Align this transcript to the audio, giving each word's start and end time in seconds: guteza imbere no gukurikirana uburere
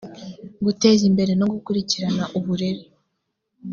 guteza 0.65 1.03
imbere 1.09 1.31
no 1.39 1.47
gukurikirana 1.53 2.23
uburere 2.37 2.81